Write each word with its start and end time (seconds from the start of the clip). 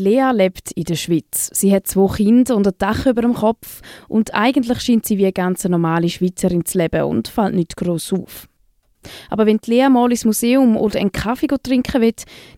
Lea 0.00 0.30
lebt 0.32 0.72
in 0.72 0.84
der 0.84 0.96
Schweiz. 0.96 1.50
Sie 1.52 1.72
hat 1.72 1.86
zwei 1.86 2.16
Kinder 2.16 2.56
und 2.56 2.66
ein 2.66 2.74
Dach 2.78 3.06
über 3.06 3.22
dem 3.22 3.34
Kopf 3.34 3.82
und 4.08 4.34
eigentlich 4.34 4.80
scheint 4.80 5.06
sie 5.06 5.18
wie 5.18 5.24
eine 5.24 5.32
ganz 5.32 5.64
normale 5.64 6.08
Schweizerin 6.08 6.64
zu 6.64 6.78
leben 6.78 7.04
und 7.04 7.28
fällt 7.28 7.54
nicht 7.54 7.76
gross 7.76 8.12
auf. 8.12 8.48
Aber 9.28 9.46
wenn 9.46 9.60
Lea 9.64 9.88
mal 9.88 10.10
ins 10.10 10.24
Museum 10.24 10.76
oder 10.76 10.98
einen 10.98 11.12
Kaffee 11.12 11.46
trinken 11.46 12.02
will, 12.02 12.14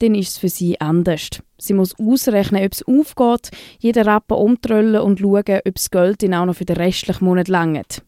dann 0.00 0.14
ist 0.14 0.30
es 0.30 0.38
für 0.38 0.48
sie 0.48 0.80
anders. 0.80 1.30
Sie 1.58 1.74
muss 1.74 1.98
ausrechnen, 1.98 2.64
ob 2.64 2.72
es 2.72 2.86
aufgeht, 2.86 3.50
jeden 3.78 4.04
Rappen 4.04 4.36
umtrollen 4.36 5.00
und 5.00 5.20
schauen, 5.20 5.60
ob 5.64 5.74
das 5.74 5.90
Geld 5.90 6.22
dann 6.22 6.34
auch 6.34 6.46
noch 6.46 6.56
für 6.56 6.66
den 6.66 6.76
restlichen 6.76 7.24
Monat 7.24 7.48
langt. 7.48 8.02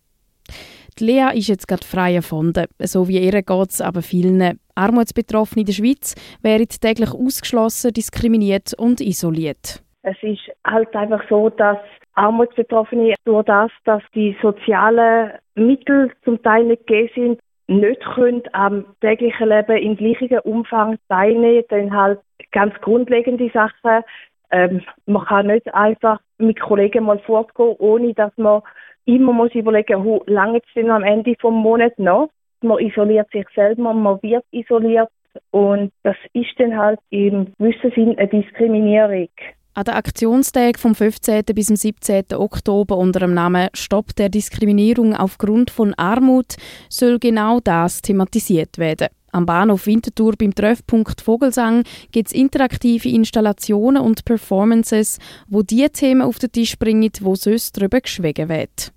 Lea 1.00 1.30
ist 1.34 1.48
jetzt 1.48 1.68
gerade 1.68 1.84
frei 1.84 2.14
erfunden. 2.14 2.66
So 2.80 3.08
wie 3.08 3.18
ihr 3.18 3.42
geht 3.42 3.70
es 3.70 3.80
aber 3.80 4.02
vielen. 4.02 4.58
Armutsbetroffene 4.74 5.62
in 5.62 5.66
der 5.66 5.72
Schweiz 5.72 6.14
wären 6.42 6.66
täglich 6.68 7.12
ausgeschlossen, 7.12 7.92
diskriminiert 7.92 8.74
und 8.78 9.00
isoliert. 9.00 9.82
Es 10.02 10.16
ist 10.22 10.50
halt 10.64 10.94
einfach 10.94 11.22
so, 11.28 11.50
dass 11.50 11.78
Armutsbetroffene 12.14 13.14
durch 13.24 13.44
das, 13.46 13.70
dass 13.84 14.02
die 14.14 14.36
sozialen 14.42 15.32
Mittel 15.54 16.12
zum 16.24 16.42
Teil 16.42 16.64
nicht 16.64 16.86
gegeben 16.86 17.10
sind, 17.14 17.40
nicht 17.68 18.00
können 18.14 18.42
am 18.52 18.86
täglichen 19.00 19.48
Leben 19.48 19.76
im 19.76 19.96
gleichen 19.96 20.38
Umfang 20.40 20.96
teilnehmen, 21.08 21.64
dann 21.68 21.94
halt 21.94 22.20
ganz 22.52 22.74
grundlegende 22.80 23.50
Sachen. 23.50 24.02
Ähm, 24.50 24.82
man 25.06 25.26
kann 25.26 25.48
nicht 25.48 25.72
einfach 25.74 26.18
mit 26.38 26.58
Kollegen 26.58 27.04
mal 27.04 27.18
fortgehen, 27.18 27.76
ohne 27.78 28.14
dass 28.14 28.32
man 28.36 28.62
immer 29.08 29.32
muss 29.32 29.54
überlegen, 29.54 30.04
wie 30.04 30.30
lange 30.30 30.58
es 30.58 30.74
denn 30.74 30.90
am 30.90 31.02
Ende 31.02 31.34
vom 31.40 31.54
Monat 31.54 31.98
noch. 31.98 32.28
Man 32.60 32.78
isoliert 32.78 33.30
sich 33.32 33.46
selber, 33.54 33.94
man 33.94 34.22
wird 34.22 34.44
isoliert 34.50 35.08
und 35.50 35.92
das 36.02 36.16
ist 36.32 36.58
dann 36.58 36.76
halt 36.76 36.98
im 37.10 37.52
gewissen 37.58 37.92
Sinn 37.94 38.18
eine 38.18 38.28
Diskriminierung. 38.28 39.28
An 39.74 39.84
den 39.84 39.94
Aktionstag 39.94 40.78
vom 40.78 40.94
15. 40.94 41.42
bis 41.54 41.66
zum 41.66 41.76
17. 41.76 42.24
Oktober 42.34 42.96
unter 42.98 43.20
dem 43.20 43.32
Namen 43.32 43.68
Stopp 43.74 44.14
der 44.16 44.28
Diskriminierung 44.28 45.14
aufgrund 45.14 45.70
von 45.70 45.94
Armut 45.94 46.56
soll 46.88 47.18
genau 47.18 47.60
das 47.60 48.02
thematisiert 48.02 48.78
werden. 48.78 49.08
Am 49.30 49.46
Bahnhof 49.46 49.86
Winterthur 49.86 50.34
beim 50.36 50.54
Treffpunkt 50.54 51.20
Vogelsang 51.20 51.84
gibt 52.10 52.28
es 52.28 52.34
interaktive 52.34 53.08
Installationen 53.08 54.02
und 54.02 54.24
Performances, 54.24 55.18
wo 55.48 55.62
die 55.62 55.88
Themen 55.90 56.22
auf 56.22 56.38
den 56.38 56.50
Tisch 56.50 56.76
bringen, 56.78 57.12
wo 57.20 57.36
sonst 57.36 57.76
darüber 57.76 58.00
geschwiegen 58.00 58.48
wird. 58.48 58.92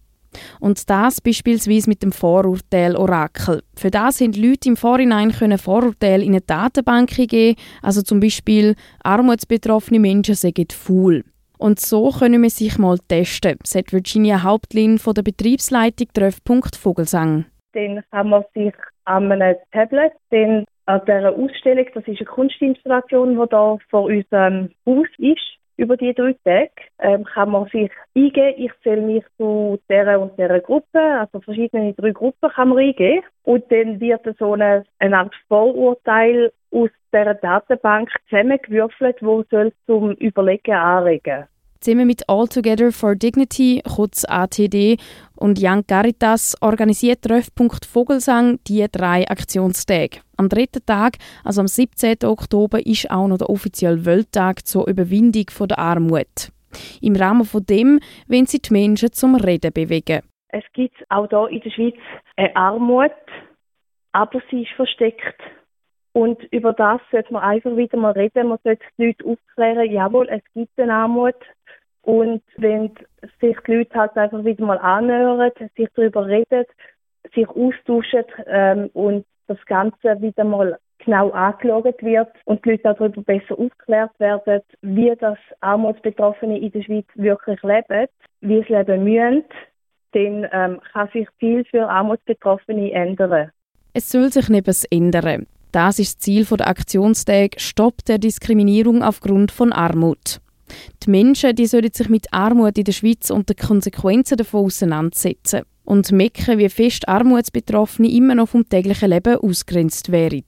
Und 0.59 0.89
das 0.89 1.21
beispielsweise 1.21 1.89
mit 1.89 2.03
dem 2.03 2.11
Vorurteil 2.11 2.95
Orakel. 2.95 3.61
Für 3.75 3.91
das 3.91 4.17
sind 4.17 4.37
Leute 4.37 4.69
im 4.69 4.77
Vorhinein 4.77 5.31
können 5.31 5.57
Vorurteile 5.57 6.23
in 6.23 6.31
eine 6.31 6.41
Datenbank 6.41 7.09
geben, 7.09 7.59
also 7.81 8.01
zum 8.01 8.19
Beispiel 8.19 8.75
armutsbetroffene 9.03 9.99
Menschen 9.99 10.35
sagen 10.35 10.67
faul. 10.71 11.23
Und 11.57 11.79
so 11.79 12.09
können 12.09 12.41
wir 12.41 12.49
sich 12.49 12.79
mal 12.79 12.97
testen, 13.07 13.59
sagt 13.63 13.93
Virginia 13.93 14.41
Hauptlin 14.41 14.97
von 14.97 15.13
der 15.13 15.21
Betriebsleitung 15.21 16.07
Treffpunkt 16.13 16.75
Vogelsang. 16.75 17.45
Dann 17.73 18.03
kann 18.09 18.29
man 18.29 18.43
sich 18.55 18.73
an 19.05 19.31
einem 19.31 19.55
Tablet 19.71 20.11
den 20.31 20.65
an 20.87 21.01
dieser 21.05 21.33
Ausstellung, 21.33 21.85
das 21.93 22.07
ist 22.07 22.17
eine 22.19 22.25
Kunstinstallation, 22.25 23.29
die 23.29 23.35
hier 23.35 23.77
vor 23.89 24.03
unserem 24.03 24.69
Haus 24.85 25.07
ist, 25.19 25.60
über 25.81 25.97
die 25.97 26.13
drei 26.13 26.35
Tage 26.43 26.69
ähm, 26.99 27.23
kann 27.23 27.49
man 27.49 27.65
sich 27.69 27.91
eingeben, 28.15 28.53
ich 28.57 28.71
zähle 28.83 29.01
mich 29.01 29.23
zu 29.37 29.79
dieser 29.89 30.19
und 30.19 30.37
dieser 30.37 30.59
Gruppe, 30.59 30.99
also 30.99 31.41
verschiedene 31.41 31.93
drei 31.93 32.11
Gruppen 32.11 32.51
kann 32.51 32.69
man 32.69 32.77
eingeben. 32.77 33.25
Und 33.43 33.71
dann 33.71 33.99
wird 33.99 34.21
so 34.37 34.53
eine, 34.53 34.83
eine 34.99 35.17
Art 35.17 35.33
Vorurteil 35.47 36.53
aus 36.71 36.89
dieser 37.11 37.33
Datenbank 37.33 38.11
zusammengewürfelt, 38.29 39.17
wo 39.21 39.43
soll 39.49 39.73
zum 39.87 40.11
Überlegen 40.13 40.75
anregen. 40.75 41.47
Zusammen 41.83 42.05
mit 42.05 42.29
All 42.29 42.47
Together 42.47 42.91
for 42.91 43.15
Dignity, 43.15 43.81
kurz 43.83 44.23
ATD, 44.23 44.97
und 45.35 45.57
Young 45.59 45.83
Caritas 45.87 46.55
organisiert 46.61 47.23
Treffpunkt 47.23 47.85
Vogelsang 47.85 48.59
die 48.67 48.85
drei 48.91 49.27
Aktionstage. 49.27 50.21
Am 50.37 50.47
dritten 50.47 50.85
Tag, 50.85 51.13
also 51.43 51.61
am 51.61 51.67
17. 51.67 52.17
Oktober, 52.25 52.85
ist 52.85 53.09
auch 53.09 53.27
noch 53.27 53.39
der 53.39 53.49
offizielle 53.49 54.05
Welttag 54.05 54.67
zur 54.67 54.87
Überwindung 54.87 55.45
der 55.67 55.79
Armut. 55.79 56.51
Im 57.01 57.15
Rahmen 57.15 57.45
von 57.45 57.65
dem 57.65 57.99
wollen 58.27 58.45
sie 58.45 58.61
die 58.61 58.73
Menschen 58.73 59.11
zum 59.11 59.33
Reden 59.33 59.73
bewegen. 59.73 60.21
Es 60.49 60.63
gibt 60.73 61.03
auch 61.09 61.27
hier 61.29 61.47
in 61.49 61.61
der 61.61 61.71
Schweiz 61.71 61.95
eine 62.35 62.55
Armut, 62.55 63.11
aber 64.11 64.39
sie 64.51 64.61
ist 64.61 64.73
versteckt. 64.75 65.41
Und 66.13 66.43
über 66.51 66.73
das 66.73 67.01
sollte 67.09 67.33
man 67.33 67.41
einfach 67.41 67.75
wieder 67.75 67.97
mal 67.97 68.11
reden. 68.11 68.49
Man 68.49 68.59
sollte 68.63 68.83
die 68.97 69.05
Leute 69.05 69.25
aufklären, 69.25 69.89
jawohl, 69.89 70.27
es 70.29 70.43
gibt 70.53 70.77
eine 70.77 70.93
Armut, 70.93 71.35
und 72.03 72.41
wenn 72.57 72.91
sich 73.39 73.57
die 73.67 73.73
Leute 73.73 73.99
halt 73.99 74.17
einfach 74.17 74.43
wieder 74.43 74.65
mal 74.65 74.77
annähern, 74.79 75.51
sich 75.75 75.87
darüber 75.95 76.25
reden, 76.25 76.65
sich 77.33 77.47
austauschen 77.47 78.25
ähm, 78.47 78.89
und 78.93 79.25
das 79.47 79.63
Ganze 79.65 80.21
wieder 80.21 80.43
mal 80.43 80.77
genau 81.05 81.31
angeschaut 81.31 82.01
wird 82.01 82.29
und 82.45 82.63
die 82.65 82.71
Leute 82.71 82.83
darüber 82.83 83.21
besser 83.21 83.57
aufgeklärt 83.57 84.11
werden, 84.19 84.61
wie 84.81 85.13
das 85.19 85.37
Armutsbetroffene 85.61 86.59
in 86.59 86.71
der 86.71 86.83
Schweiz 86.83 87.05
wirklich 87.15 87.61
leben, 87.63 88.07
wie 88.41 88.63
sie 88.63 88.73
leben 88.73 89.03
müssen, 89.03 89.43
dann 90.13 90.47
ähm, 90.51 90.81
kann 90.91 91.09
sich 91.13 91.27
viel 91.39 91.63
für 91.65 91.87
Armutsbetroffene 91.87 92.91
ändern. 92.91 93.51
Es 93.93 94.09
soll 94.09 94.31
sich 94.31 94.49
nicht 94.49 94.67
ändern. 94.89 95.47
Das 95.71 95.99
ist 95.99 96.17
das 96.17 96.19
Ziel 96.19 96.45
der 96.45 96.67
Aktionstag 96.67 97.59
Stopp 97.59 98.03
der 98.07 98.17
Diskriminierung 98.17 99.03
aufgrund 99.03 99.51
von 99.51 99.71
Armut. 99.71 100.41
Die 101.03 101.09
Menschen 101.09 101.55
die 101.55 101.67
sollen 101.67 101.91
sich 101.93 102.09
mit 102.09 102.33
Armut 102.33 102.77
in 102.77 102.83
der 102.83 102.91
Schweiz 102.91 103.29
und 103.29 103.49
den 103.49 103.55
Konsequenzen 103.55 104.37
davon 104.37 104.65
auseinandersetzen 104.65 105.61
und 105.83 106.11
merken, 106.11 106.57
wie 106.57 106.69
fest 106.69 107.07
Armutsbetroffene 107.07 108.09
immer 108.11 108.35
noch 108.35 108.49
vom 108.49 108.67
täglichen 108.67 109.09
Leben 109.09 109.37
ausgrenzt 109.37 110.11
werden. 110.11 110.43